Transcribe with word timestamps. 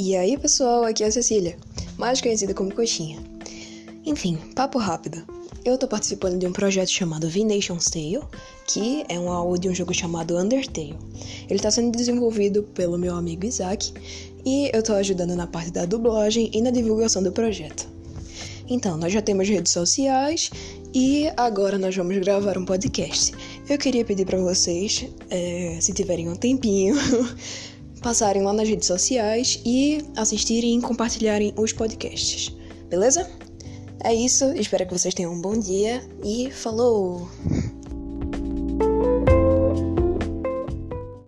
E 0.00 0.14
aí, 0.14 0.38
pessoal, 0.38 0.84
aqui 0.84 1.02
é 1.02 1.08
a 1.08 1.10
Cecília, 1.10 1.56
mais 1.96 2.20
conhecida 2.20 2.54
como 2.54 2.72
Coxinha. 2.72 3.18
Enfim, 4.06 4.38
papo 4.54 4.78
rápido. 4.78 5.24
Eu 5.64 5.76
tô 5.76 5.88
participando 5.88 6.38
de 6.38 6.46
um 6.46 6.52
projeto 6.52 6.88
chamado 6.88 7.28
V-Nation's 7.28 7.86
Tale, 7.86 8.20
que 8.68 9.04
é 9.08 9.18
um 9.18 9.28
AU 9.28 9.58
de 9.58 9.68
um 9.68 9.74
jogo 9.74 9.92
chamado 9.92 10.38
Undertale. 10.38 10.96
Ele 11.50 11.58
tá 11.58 11.68
sendo 11.68 11.96
desenvolvido 11.96 12.62
pelo 12.62 12.96
meu 12.96 13.16
amigo 13.16 13.44
Isaac 13.44 13.92
e 14.46 14.70
eu 14.72 14.84
tô 14.84 14.92
ajudando 14.92 15.34
na 15.34 15.48
parte 15.48 15.72
da 15.72 15.84
dublagem 15.84 16.48
e 16.54 16.62
na 16.62 16.70
divulgação 16.70 17.20
do 17.20 17.32
projeto. 17.32 17.88
Então, 18.68 18.96
nós 18.96 19.12
já 19.12 19.20
temos 19.20 19.48
redes 19.48 19.72
sociais 19.72 20.48
e 20.94 21.28
agora 21.36 21.76
nós 21.76 21.96
vamos 21.96 22.16
gravar 22.18 22.56
um 22.56 22.64
podcast. 22.64 23.32
Eu 23.68 23.76
queria 23.76 24.04
pedir 24.04 24.26
para 24.26 24.38
vocês, 24.38 25.06
é, 25.28 25.76
se 25.80 25.92
tiverem 25.92 26.28
um 26.28 26.36
tempinho, 26.36 26.94
passarem 27.98 28.42
lá 28.42 28.52
nas 28.52 28.68
redes 28.68 28.86
sociais 28.86 29.60
e 29.64 30.04
assistirem 30.16 30.78
e 30.78 30.82
compartilharem 30.82 31.52
os 31.56 31.72
podcasts. 31.72 32.54
Beleza? 32.88 33.28
É 34.02 34.14
isso, 34.14 34.44
espero 34.54 34.86
que 34.86 34.96
vocês 34.96 35.14
tenham 35.14 35.32
um 35.32 35.40
bom 35.40 35.58
dia 35.58 36.02
e 36.24 36.50
falou! 36.50 37.28